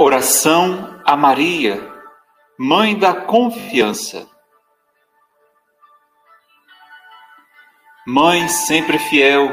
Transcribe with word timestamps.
Oração 0.00 1.02
a 1.04 1.16
Maria, 1.16 1.92
Mãe 2.56 2.96
da 2.96 3.12
Confiança. 3.12 4.30
Mãe 8.06 8.46
sempre 8.46 8.96
fiel, 8.96 9.50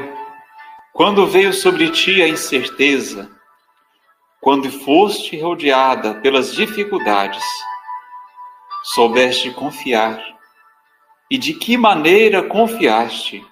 quando 0.94 1.26
veio 1.26 1.52
sobre 1.52 1.90
ti 1.90 2.22
a 2.22 2.28
incerteza, 2.28 3.28
quando 4.40 4.70
foste 4.70 5.36
rodeada 5.42 6.22
pelas 6.22 6.54
dificuldades, 6.54 7.44
soubeste 8.94 9.50
confiar. 9.50 10.24
E 11.28 11.40
de 11.40 11.56
que 11.56 11.76
maneira 11.76 12.44
confiaste? 12.44 13.44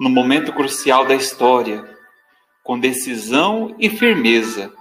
No 0.00 0.10
momento 0.10 0.52
crucial 0.52 1.06
da 1.06 1.14
história, 1.14 1.88
com 2.64 2.80
decisão 2.80 3.76
e 3.78 3.88
firmeza, 3.88 4.74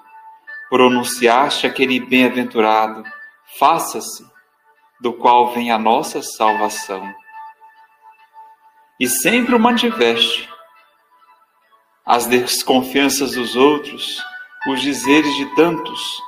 pronunciaste 0.70 1.68
aquele 1.68 2.00
bem-aventurado: 2.00 3.04
faça-se, 3.60 4.26
do 5.00 5.14
qual 5.14 5.54
vem 5.54 5.72
a 5.72 5.78
nossa 5.78 6.22
salvação. 6.22 7.14
E 9.00 9.08
sempre 9.08 9.56
o 9.56 9.60
mantiveste. 9.60 10.50
As 12.06 12.28
desconfianças 12.28 13.32
dos 13.32 13.56
outros, 13.56 14.24
os 14.68 14.82
dizeres 14.82 15.36
de 15.36 15.46
tantos, 15.56 16.22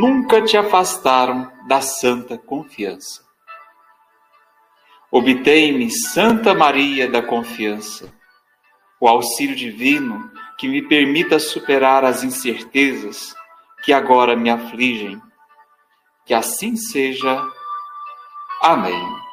nunca 0.00 0.40
te 0.40 0.56
afastaram 0.56 1.50
da 1.66 1.80
santa 1.80 2.38
confiança. 2.38 3.24
Obtei-me, 5.10 5.90
Santa 5.90 6.54
Maria 6.54 7.08
da 7.08 7.22
Confiança, 7.22 8.12
o 9.00 9.06
auxílio 9.06 9.54
divino 9.54 10.30
que 10.58 10.66
me 10.66 10.82
permita 10.82 11.38
superar 11.38 12.04
as 12.04 12.24
incertezas 12.24 13.34
que 13.84 13.92
agora 13.92 14.34
me 14.34 14.50
afligem. 14.50 15.20
Que 16.24 16.32
assim 16.32 16.74
seja. 16.74 17.42
Amém. 18.62 19.24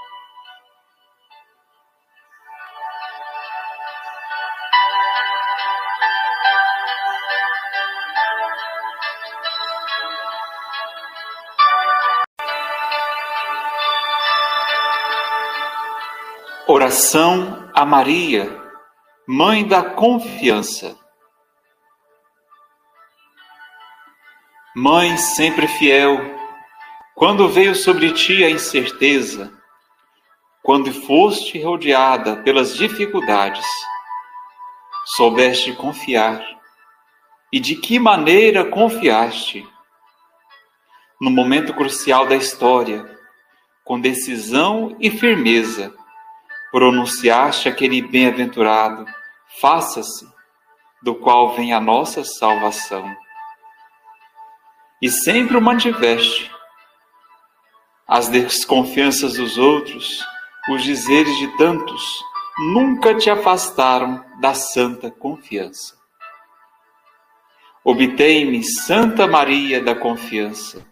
Oração 16.67 17.69
a 17.73 17.85
Maria, 17.85 18.49
Mãe 19.27 19.67
da 19.67 19.83
Confiança. 19.83 21.00
Mãe 24.73 25.17
sempre 25.17 25.67
fiel, 25.67 26.17
quando 27.13 27.49
veio 27.49 27.75
sobre 27.75 28.13
ti 28.13 28.41
a 28.41 28.49
incerteza, 28.49 29.51
quando 30.63 30.93
foste 30.93 31.61
rodeada 31.61 32.37
pelas 32.37 32.73
dificuldades, 32.77 33.65
soubeste 35.17 35.73
confiar. 35.73 36.41
E 37.51 37.59
de 37.59 37.75
que 37.75 37.99
maneira 37.99 38.63
confiaste? 38.63 39.67
No 41.19 41.29
momento 41.29 41.73
crucial 41.73 42.25
da 42.25 42.37
história, 42.37 43.05
com 43.83 43.99
decisão 43.99 44.95
e 45.01 45.11
firmeza, 45.11 45.93
pronunciaste 46.71 47.67
aquele 47.67 48.01
bem-aventurado: 48.01 49.05
faça-se, 49.59 50.25
do 51.03 51.13
qual 51.13 51.53
vem 51.55 51.73
a 51.73 51.81
nossa 51.81 52.23
salvação 52.23 53.13
e 55.01 55.09
sempre 55.09 55.57
o 55.57 55.61
mantiveste. 55.61 56.51
As 58.07 58.27
desconfianças 58.27 59.33
dos 59.33 59.57
outros, 59.57 60.23
os 60.69 60.83
dizeres 60.83 61.37
de 61.37 61.47
tantos, 61.57 62.03
nunca 62.73 63.15
te 63.15 63.29
afastaram 63.29 64.23
da 64.39 64.53
santa 64.53 65.09
confiança. 65.09 65.99
Obtei-me, 67.83 68.63
Santa 68.63 69.25
Maria 69.25 69.81
da 69.81 69.95
Confiança, 69.95 70.85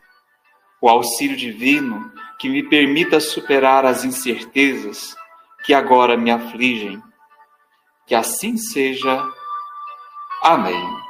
o 0.81 0.89
auxílio 0.89 1.37
divino 1.37 2.11
que 2.39 2.49
me 2.49 2.63
permita 2.63 3.19
superar 3.19 3.85
as 3.85 4.03
incertezas 4.03 5.15
que 5.63 5.73
agora 5.73 6.17
me 6.17 6.31
afligem. 6.31 7.03
Que 8.07 8.15
assim 8.15 8.57
seja. 8.57 9.23
Amém. 10.41 11.08